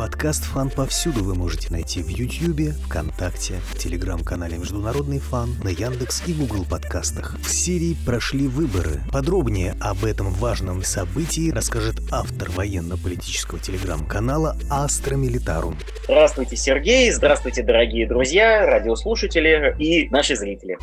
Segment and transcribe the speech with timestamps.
[0.00, 6.32] Подкаст «Фан» повсюду вы можете найти в YouTube, ВКонтакте, Телеграм-канале «Международный фан», на Яндекс и
[6.32, 7.38] Google подкастах.
[7.40, 9.02] В Сирии прошли выборы.
[9.12, 15.76] Подробнее об этом важном событии расскажет автор военно-политического телеграм-канала «Астра Милитарум».
[16.04, 20.78] Здравствуйте, Сергей, здравствуйте, дорогие друзья, радиослушатели и наши зрители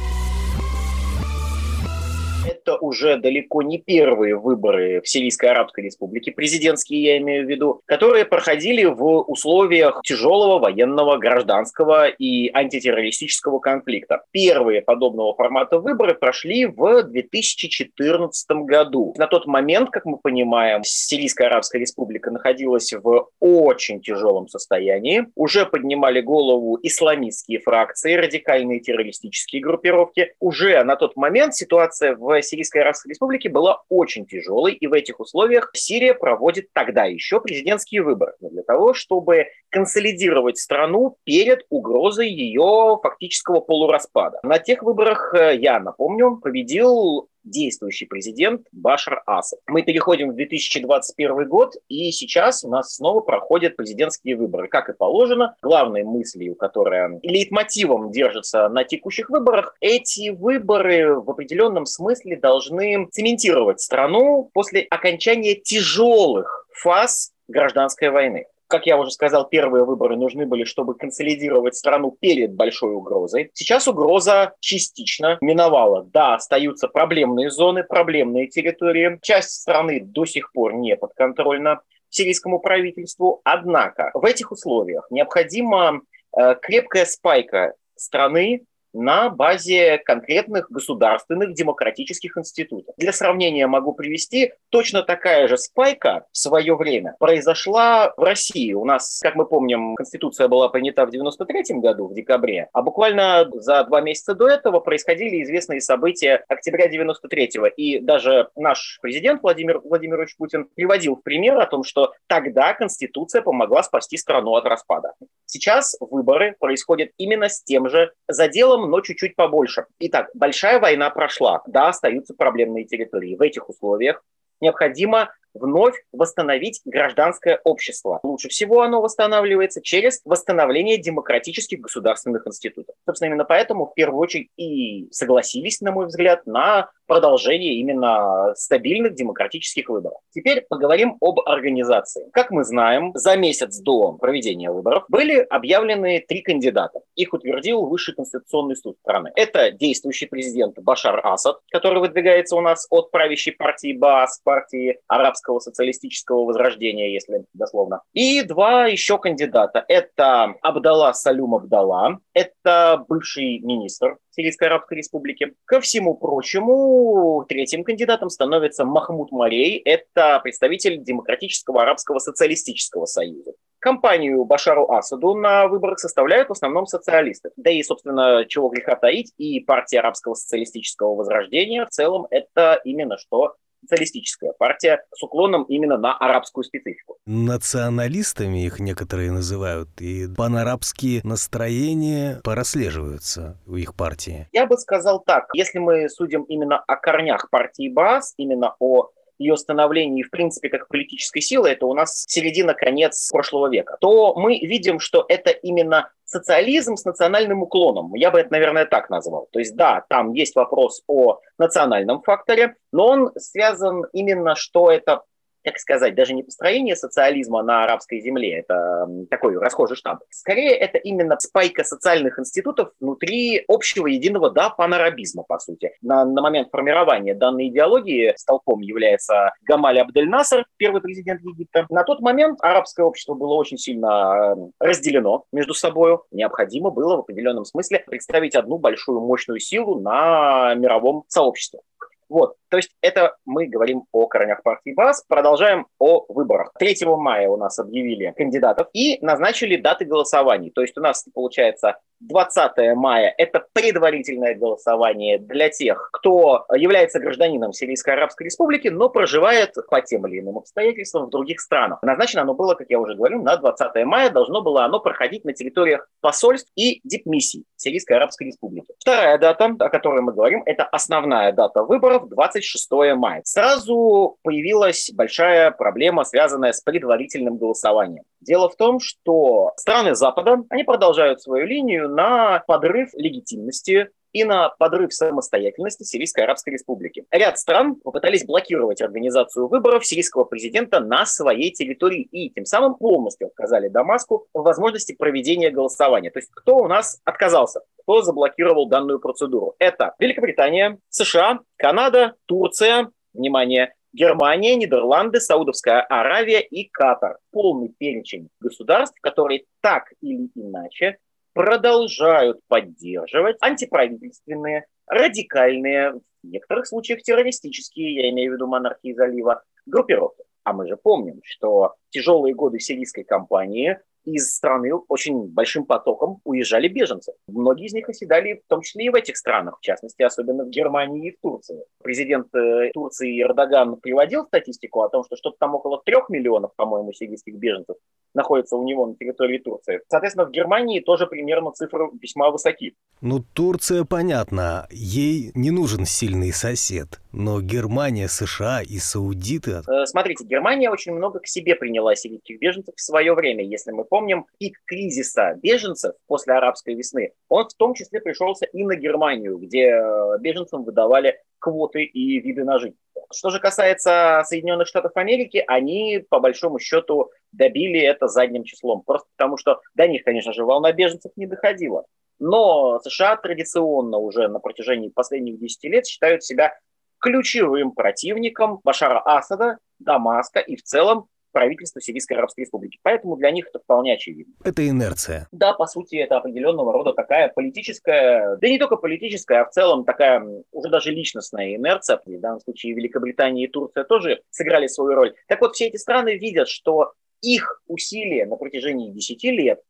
[2.80, 8.26] уже далеко не первые выборы в Сирийской Арабской Республике, президентские я имею в виду, которые
[8.26, 14.24] проходили в условиях тяжелого военного, гражданского и антитеррористического конфликта.
[14.32, 19.14] Первые подобного формата выборы прошли в 2014 году.
[19.18, 25.28] На тот момент, как мы понимаем, Сирийская Арабская Республика находилась в очень тяжелом состоянии.
[25.36, 30.34] Уже поднимали голову исламистские фракции, радикальные террористические группировки.
[30.40, 35.20] Уже на тот момент ситуация в Сирийской Арабской Республики была очень тяжелой, и в этих
[35.20, 43.00] условиях Сирия проводит тогда еще президентские выборы для того, чтобы консолидировать страну перед угрозой ее
[43.02, 44.40] фактического полураспада.
[44.44, 49.60] На тех выборах, э, я напомню, победил действующий президент Башар Асад.
[49.68, 54.68] Мы переходим в 2021 год, и сейчас у нас снова проходят президентские выборы.
[54.68, 61.86] Как и положено, главной мыслью, которая лейтмотивом держится на текущих выборах, эти выборы в определенном
[61.86, 68.46] смысле должны цементировать страну после окончания тяжелых фаз гражданской войны.
[68.68, 73.50] Как я уже сказал, первые выборы нужны были, чтобы консолидировать страну перед большой угрозой.
[73.54, 76.04] Сейчас угроза частично миновала.
[76.04, 79.20] Да, остаются проблемные зоны, проблемные территории.
[79.22, 83.42] Часть страны до сих пор не подконтрольна сирийскому правительству.
[83.44, 86.02] Однако в этих условиях необходима
[86.38, 88.66] э, крепкая спайка страны
[88.98, 92.96] на базе конкретных государственных демократических институтов.
[92.98, 98.74] Для сравнения могу привести, точно такая же спайка в свое время произошла в России.
[98.74, 103.48] У нас, как мы помним, Конституция была принята в 93 году, в декабре, а буквально
[103.54, 107.68] за два месяца до этого происходили известные события октября 93-го.
[107.68, 113.42] И даже наш президент Владимир Владимирович Путин приводил в пример о том, что тогда Конституция
[113.42, 115.14] помогла спасти страну от распада.
[115.46, 119.86] Сейчас выборы происходят именно с тем же заделом, но чуть-чуть побольше.
[120.00, 123.36] Итак, большая война прошла, да, остаются проблемные территории.
[123.36, 124.24] В этих условиях
[124.62, 128.20] необходимо вновь восстановить гражданское общество.
[128.24, 132.96] Лучше всего оно восстанавливается через восстановление демократических государственных институтов.
[133.06, 139.16] Собственно, именно поэтому в первую очередь и согласились, на мой взгляд, на продолжение именно стабильных
[139.16, 140.20] демократических выборов.
[140.32, 142.30] Теперь поговорим об организации.
[142.34, 147.00] Как мы знаем, за месяц до проведения выборов были объявлены три кандидата.
[147.16, 149.32] Их утвердил Высший конституционный суд страны.
[149.36, 155.47] Это действующий президент Башар Асад, который выдвигается у нас от правящей партии БАС, партии арабского
[155.48, 158.02] арабского социалистического возрождения, если дословно.
[158.14, 159.84] И два еще кандидата.
[159.88, 165.54] Это Абдалла Салюм Абдалла, это бывший министр Сирийской Арабской Республики.
[165.66, 173.54] Ко всему прочему, третьим кандидатом становится Махмуд Марей, это представитель Демократического Арабского Социалистического Союза.
[173.80, 177.52] Компанию Башару Асаду на выборах составляют в основном социалисты.
[177.58, 183.18] Да и, собственно, чего греха таить, и партия Арабского социалистического возрождения в целом это именно
[183.18, 187.18] что социалистическая партия с уклоном именно на арабскую специфику.
[187.26, 194.48] Националистами их некоторые называют, и панарабские настроения прослеживаются в их партии.
[194.52, 199.56] Я бы сказал так, если мы судим именно о корнях партии БАС, именно о ее
[199.56, 205.00] становлении, в принципе, как политической силы, это у нас середина-конец прошлого века, то мы видим,
[205.00, 208.14] что это именно социализм с национальным уклоном.
[208.14, 209.48] Я бы это, наверное, так назвал.
[209.52, 215.24] То есть, да, там есть вопрос о национальном факторе, но он связан именно, что это
[215.68, 220.22] как сказать, даже не построение социализма на арабской земле, это такой расхожий штамп.
[220.30, 225.92] Скорее, это именно спайка социальных институтов внутри общего единого, да, панарабизма, по сути.
[226.02, 231.86] На, на момент формирования данной идеологии столпом является Гамаль Абдель Насер, первый президент Египта.
[231.90, 236.20] На тот момент арабское общество было очень сильно разделено между собой.
[236.32, 241.82] Необходимо было в определенном смысле представить одну большую мощную силу на мировом сообществе.
[242.30, 245.24] Вот, то есть это мы говорим о корнях партии БАС.
[245.28, 246.74] Продолжаем о выборах.
[246.78, 250.72] 3 мая у нас объявили кандидатов и назначили даты голосований.
[250.72, 257.74] То есть у нас получается 20 мая– это предварительное голосование для тех, кто является гражданином
[257.74, 262.00] Сирийской Арабской Республики, но проживает по тем или иным обстоятельствам в других странах.
[262.02, 264.30] Назначено оно было, как я уже говорил, на 20 мая.
[264.30, 268.94] Должно было оно проходить на территориях посольств и дипмиссий Сирийской Арабской Республики.
[269.00, 273.42] Вторая дата, о которой мы говорим, это основная дата выборов– 26 мая.
[273.44, 278.24] Сразу появилась большая проблема, связанная с предварительным голосованием.
[278.40, 284.70] Дело в том, что страны Запада, они продолжают свою линию на подрыв легитимности и на
[284.70, 287.26] подрыв самостоятельности Сирийской Арабской Республики.
[287.32, 293.48] Ряд стран попытались блокировать организацию выборов сирийского президента на своей территории и тем самым полностью
[293.48, 296.30] отказали Дамаску в возможности проведения голосования.
[296.30, 297.82] То есть кто у нас отказался?
[298.04, 299.76] Кто заблокировал данную процедуру?
[299.80, 307.38] Это Великобритания, США, Канада, Турция, внимание, Германия, Нидерланды, Саудовская Аравия и Катар.
[307.52, 311.20] Полный перечень государств, которые так или иначе
[311.54, 320.44] продолжают поддерживать антиправительственные, радикальные, в некоторых случаях террористические, я имею в виду монархии залива, группировки.
[320.64, 326.90] А мы же помним, что тяжелые годы сирийской кампании из страны очень большим потоком уезжали
[326.90, 327.32] беженцы.
[327.48, 330.70] Многие из них оседали в том числе и в этих странах, в частности, особенно в
[330.70, 331.86] Германии и в Турции.
[332.04, 337.14] Президент э, Турции Эрдоган приводил статистику о том, что что-то там около трех миллионов, по-моему,
[337.14, 337.96] сирийских беженцев
[338.34, 340.02] находится у него на территории Турции.
[340.10, 342.96] Соответственно, в Германии тоже примерно цифры весьма высоки.
[343.22, 347.22] Ну, Турция, понятно, ей не нужен сильный сосед.
[347.32, 349.82] Но Германия, США и саудиты...
[349.88, 353.64] Э, смотрите, Германия очень много к себе приняла сирийских беженцев в свое время.
[353.64, 358.84] Если мы помним, пик кризиса беженцев после арабской весны, он в том числе пришелся и
[358.84, 363.04] на Германию, где э, беженцам выдавали квоты и виды на жительство.
[363.32, 369.02] Что же касается Соединенных Штатов Америки, они, по большому счету, добили это задним числом.
[369.02, 372.06] Просто потому, что до них, конечно же, волна беженцев не доходила.
[372.40, 376.78] Но США традиционно уже на протяжении последних 10 лет считают себя
[377.20, 381.28] ключевым противником Башара Асада, Дамаска и в целом
[381.58, 383.00] правительства Сирийской Арабской Республики.
[383.02, 384.54] Поэтому для них это вполне очевидно.
[384.64, 385.48] Это инерция.
[385.52, 390.06] Да, по сути, это определенного рода такая политическая, да не только политическая, а в целом
[390.06, 392.22] такая уже даже личностная инерция.
[392.24, 395.34] В данном случае Великобритания и Турция тоже сыграли свою роль.
[395.48, 399.82] Так вот, все эти страны видят, что их усилия на протяжении 10 лет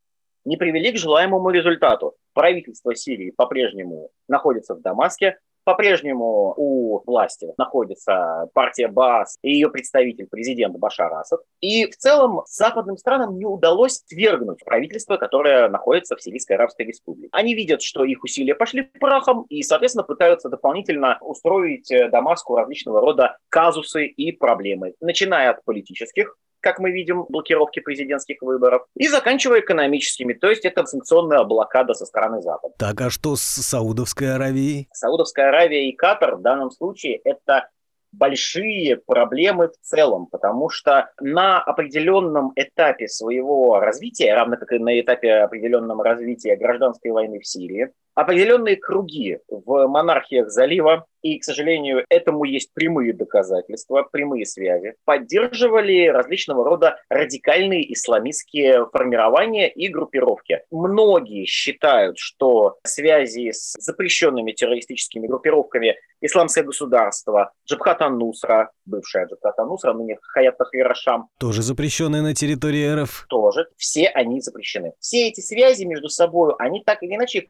[0.45, 2.15] не привели к желаемому результату.
[2.33, 5.37] Правительство Сирии по-прежнему находится в Дамаске,
[5.67, 11.41] по-прежнему у власти находится партия БАС и ее представитель, президент Башар Асад.
[11.59, 17.27] И в целом западным странам не удалось свергнуть правительство, которое находится в Сирийской Арабской Республике.
[17.33, 23.01] Они видят, что их усилия пошли прахом и, соответственно, пытаются дополнительно устроить э, Дамаску различного
[23.01, 26.37] рода казусы и проблемы, начиная от политических,
[26.67, 32.05] как мы видим, блокировки президентских выборов, и заканчивая экономическими, то есть это санкционная блокада со
[32.05, 32.73] стороны Запада.
[32.77, 34.89] Так, а что с Саудовской Аравией?
[34.91, 37.69] Саудовская Аравия и Катар в данном случае это
[38.11, 44.99] большие проблемы в целом, потому что на определенном этапе своего развития, равно как и на
[44.99, 52.03] этапе определенного развития гражданской войны в Сирии, определенные круги в монархиях залива, и, к сожалению,
[52.09, 60.61] этому есть прямые доказательства, прямые связи, поддерживали различного рода радикальные исламистские формирования и группировки.
[60.71, 69.93] Многие считают, что связи с запрещенными террористическими группировками Исламское государство, Джабхат нусра бывшая Джабхат нусра
[69.93, 71.29] ныне Хаят Тахрир Ашам.
[71.39, 73.25] Тоже запрещенные на территории РФ?
[73.29, 73.67] Тоже.
[73.75, 74.93] Все они запрещены.
[74.99, 77.49] Все эти связи между собой, они так или иначе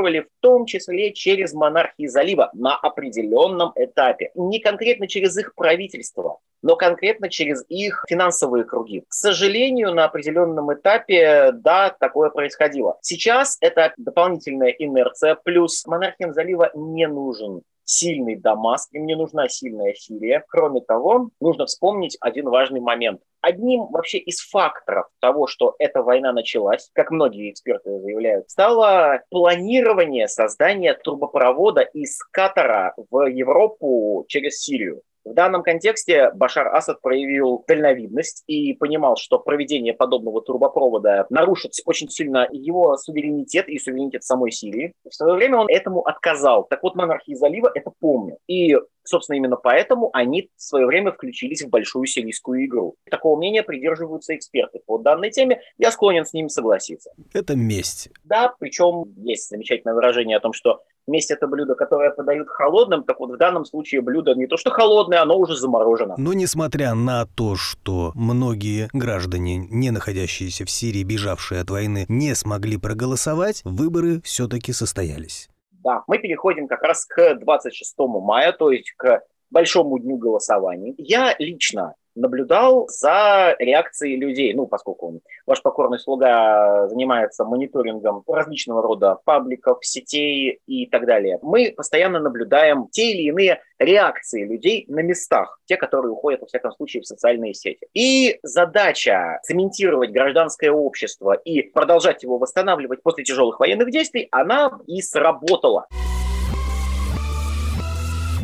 [0.00, 4.30] курсировали в том числе через монархии залива на определенном этапе.
[4.34, 9.04] Не конкретно через их правительство, но конкретно через их финансовые круги.
[9.08, 12.98] К сожалению, на определенном этапе, да, такое происходило.
[13.02, 19.94] Сейчас это дополнительная инерция, плюс монархиям залива не нужен сильный Дамаск, им не нужна сильная
[19.94, 20.44] Сирия.
[20.48, 23.20] Кроме того, нужно вспомнить один важный момент.
[23.40, 30.28] Одним вообще из факторов того, что эта война началась, как многие эксперты заявляют, стало планирование
[30.28, 35.02] создания трубопровода из Катара в Европу через Сирию.
[35.24, 42.08] В данном контексте Башар Асад проявил дальновидность и понимал, что проведение подобного трубопровода нарушит очень
[42.08, 44.94] сильно его суверенитет и суверенитет самой Сирии.
[45.08, 46.64] В свое время он этому отказал.
[46.64, 48.38] Так вот, монархии залива это помнят.
[48.46, 52.96] И Собственно, именно поэтому они в свое время включились в большую сирийскую игру.
[53.10, 55.60] Такого мнения придерживаются эксперты по данной теме.
[55.78, 57.10] Я склонен с ними согласиться.
[57.32, 58.10] Это месть.
[58.24, 63.04] Да, причем есть замечательное выражение о том, что месть– это блюдо, которое подают холодным.
[63.04, 66.14] Так вот, в данном случае блюдо не то что холодное, оно уже заморожено.
[66.18, 72.34] Но несмотря на то, что многие граждане, не находящиеся в Сирии, бежавшие от войны, не
[72.34, 75.48] смогли проголосовать, выборы все-таки состоялись.
[75.84, 80.94] Да, мы переходим как раз к 26 мая, то есть к большому дню голосования.
[80.98, 89.18] Я лично наблюдал за реакцией людей, ну, поскольку ваш покорный слуга занимается мониторингом различного рода
[89.24, 91.38] пабликов, сетей и так далее.
[91.42, 96.72] Мы постоянно наблюдаем те или иные реакции людей на местах, те, которые уходят, во всяком
[96.72, 97.86] случае, в социальные сети.
[97.94, 105.00] И задача цементировать гражданское общество и продолжать его восстанавливать после тяжелых военных действий, она и
[105.00, 105.86] сработала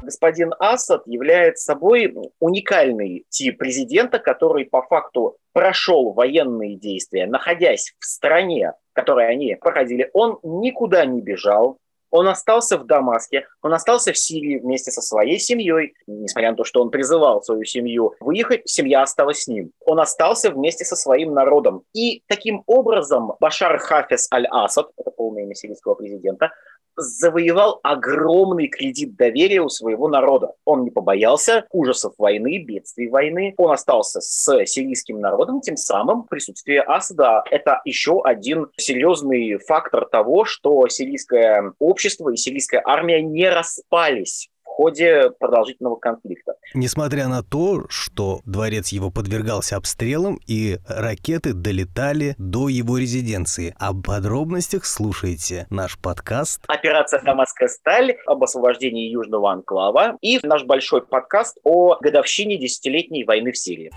[0.06, 8.04] господин Асад является собой уникальный тип президента, который по факту прошел военные действия, находясь в
[8.04, 10.08] стране, в которой они проходили.
[10.14, 11.78] Он никуда не бежал,
[12.10, 16.64] он остался в Дамаске, он остался в Сирии вместе со своей семьей, несмотря на то,
[16.64, 19.72] что он призывал свою семью выехать, семья осталась с ним.
[19.84, 21.82] Он остался вместе со своим народом.
[21.92, 26.52] И таким образом Башар Хафиз Аль-Асад, это полное имя сирийского президента,
[26.96, 30.52] завоевал огромный кредит доверия у своего народа.
[30.64, 33.54] Он не побоялся ужасов войны, бедствий войны.
[33.56, 40.44] Он остался с сирийским народом, тем самым присутствие Асада– это еще один серьезный фактор того,
[40.44, 46.52] что сирийское общество и сирийская армия не распались ходе продолжительного конфликта.
[46.74, 53.74] Несмотря на то, что дворец его подвергался обстрелам и ракеты долетали до его резиденции.
[53.78, 61.00] О подробностях слушайте наш подкаст «Операция «Дамасская сталь» об освобождении Южного Анклава и наш большой
[61.00, 63.90] подкаст о годовщине десятилетней войны в Сирии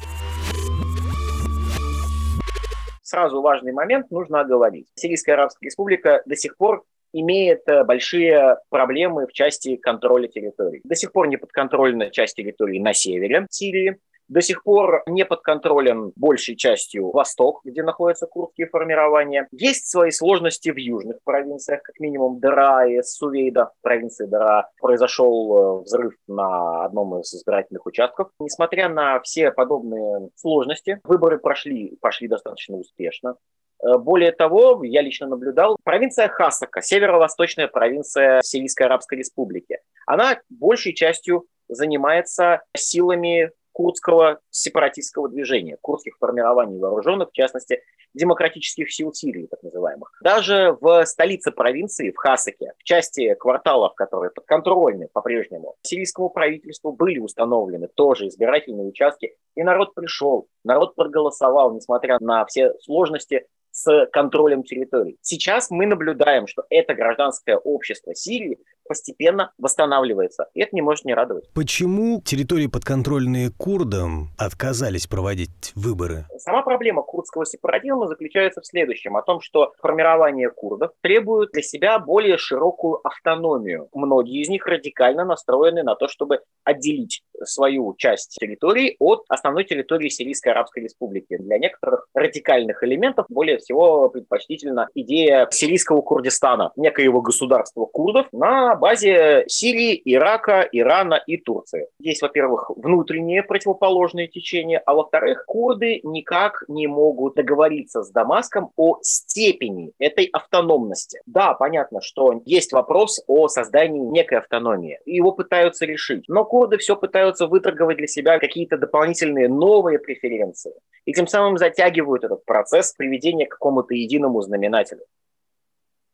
[3.01, 4.85] сразу важный момент нужно оговорить.
[4.93, 10.81] Сирийская Арабская Республика до сих пор имеет э, большие проблемы в части контроля территорий.
[10.83, 13.99] До сих пор не подконтрольна часть территории на севере Сирии,
[14.29, 19.47] до сих пор не подконтролен большей частью восток, где находятся курдские формирования.
[19.51, 25.81] Есть свои сложности в южных провинциях, как минимум Дара и Сувейда, провинции Дара, произошел э,
[25.81, 28.29] взрыв на одном из избирательных участков.
[28.39, 33.35] Несмотря на все подобные сложности, выборы прошли, прошли достаточно успешно.
[33.83, 40.93] Э, более того, я лично наблюдал, провинция Хасака, северо-восточная провинция Сирийской Арабской Республики, она большей
[40.93, 47.81] частью занимается силами курдского сепаратистского движения, курдских формирований вооруженных, в частности,
[48.13, 50.11] демократических сил Сирии, так называемых.
[50.21, 57.19] Даже в столице провинции, в Хасаке, в части кварталов, которые подконтрольны по-прежнему, сирийскому правительству были
[57.19, 63.45] установлены тоже избирательные участки, и народ пришел, народ проголосовал, несмотря на все сложности
[63.79, 65.17] с контролем территорий.
[65.21, 68.59] Сейчас мы наблюдаем, что это гражданское общество Сирии
[68.89, 70.47] постепенно восстанавливается.
[70.55, 71.45] И это не может не радовать.
[71.53, 76.25] Почему территории, подконтрольные курдам, отказались проводить выборы?
[76.39, 79.15] Сама проблема курдского сепаратизма заключается в следующем.
[79.15, 83.89] О том, что формирование курдов требует для себя более широкую автономию.
[83.93, 90.09] Многие из них радикально настроены на то, чтобы отделить свою часть территории от основной территории
[90.09, 91.37] Сирийской Арабской Республики.
[91.37, 99.43] Для некоторых радикальных элементов более всего предпочтительна идея сирийского Курдистана, некоего государства курдов на базе
[99.47, 101.87] Сирии, Ирака, Ирана и Турции.
[101.99, 108.97] Есть, во-первых, внутренние противоположные течения, а во-вторых, курды никак не могут договориться с Дамаском о
[109.01, 111.21] степени этой автономности.
[111.27, 114.99] Да, понятно, что есть вопрос о создании некой автономии.
[115.05, 116.25] Его пытаются решить.
[116.27, 120.73] Но курды все пытаются выторговать для себя какие-то дополнительные новые преференции.
[121.05, 125.01] И тем самым затягивают этот процесс приведения к какому-то единому знаменателю.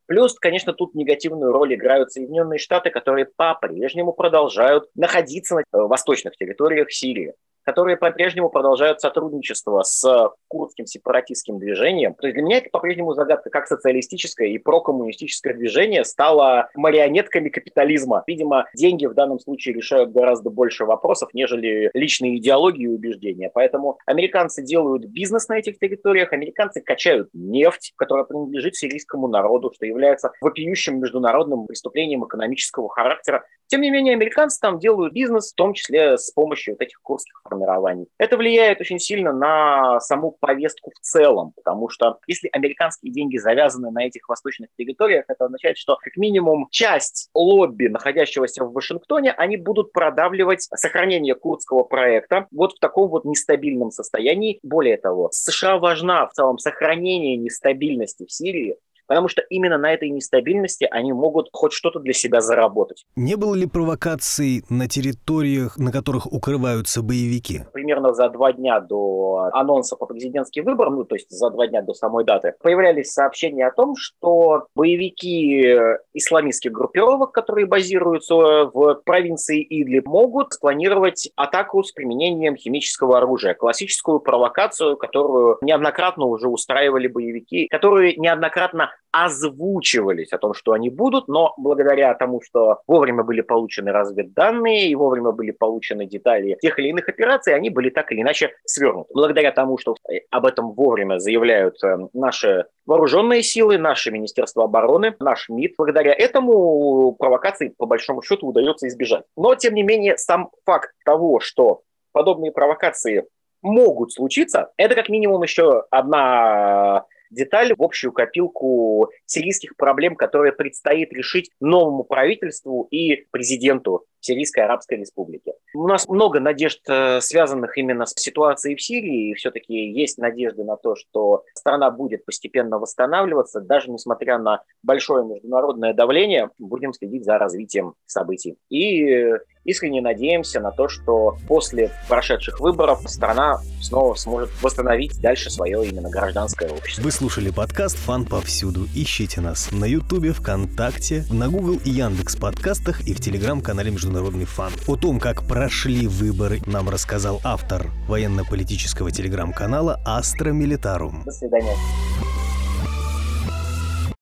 [0.07, 6.37] Плюс, конечно, тут негативную роль играют Соединенные Штаты, которые по-прежнему продолжают находиться на э, восточных
[6.37, 7.33] территориях Сирии
[7.65, 12.13] которые по-прежнему продолжают сотрудничество с курдским сепаратистским движением.
[12.13, 18.23] То есть для меня это по-прежнему загадка, как социалистическое и прокоммунистическое движение стало марионетками капитализма.
[18.27, 23.49] Видимо, деньги в данном случае решают гораздо больше вопросов, нежели личные идеологии и убеждения.
[23.53, 29.85] Поэтому американцы делают бизнес на этих территориях, американцы качают нефть, которая принадлежит сирийскому народу, что
[29.85, 33.43] является вопиющим международным преступлением экономического характера.
[33.67, 37.41] Тем не менее, американцы там делают бизнес, в том числе с помощью вот этих курских
[37.55, 38.07] формирований.
[38.17, 43.91] Это влияет очень сильно на саму повестку в целом, потому что если американские деньги завязаны
[43.91, 49.57] на этих восточных территориях, это означает, что как минимум часть лобби, находящегося в Вашингтоне, они
[49.57, 54.59] будут продавливать сохранение курдского проекта вот в таком вот нестабильном состоянии.
[54.63, 60.09] Более того, США важна в целом сохранение нестабильности в Сирии, потому что именно на этой
[60.09, 63.05] нестабильности они могут хоть что-то для себя заработать.
[63.15, 67.61] Не было ли провокаций на территориях, на которых укрываются боевики?
[67.73, 71.81] Примерно за два дня до анонса по президентским выборам, ну то есть за два дня
[71.81, 75.75] до самой даты, появлялись сообщения о том, что боевики
[76.13, 84.19] исламистских группировок, которые базируются в провинции Идлиб, могут спланировать атаку с применением химического оружия, классическую
[84.19, 91.53] провокацию, которую неоднократно уже устраивали боевики, которые неоднократно озвучивались о том, что они будут, но
[91.57, 97.07] благодаря тому, что вовремя были получены разведданные и вовремя были получены детали тех или иных
[97.07, 99.09] операций, они были так или иначе свернуты.
[99.13, 99.95] Благодаря тому, что
[100.31, 107.13] об этом вовремя заявляют э, наши вооруженные силы, наше Министерство обороны, наш МИД, благодаря этому
[107.13, 109.23] провокации по большому счету удается избежать.
[109.37, 113.25] Но, тем не менее, сам факт того, что подобные провокации
[113.61, 121.13] могут случиться, это как минимум еще одна деталь в общую копилку сирийских проблем, которые предстоит
[121.13, 125.53] решить новому правительству и президенту Сирийской Арабской Республики.
[125.75, 130.63] У нас много надежд, э, связанных именно с ситуацией в Сирии, и все-таки есть надежды
[130.63, 137.23] на то, что страна будет постепенно восстанавливаться, даже несмотря на большое международное давление, будем следить
[137.23, 138.57] за развитием событий.
[138.69, 139.33] И
[139.65, 146.09] искренне надеемся на то, что после прошедших выборов страна снова сможет восстановить дальше свое именно
[146.09, 147.03] гражданское общество.
[147.03, 148.87] Вы слушали подкаст «Фан повсюду».
[148.95, 154.71] Ищите нас на Ютубе, ВКонтакте, на Google и Яндекс подкастах и в Телеграм-канале «Международный фан».
[154.87, 161.23] О том, как прошли выборы, нам рассказал автор военно-политического телеграм-канала «Астра Милитарум».
[161.25, 161.75] До свидания.